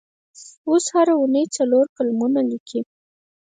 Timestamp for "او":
0.67-0.73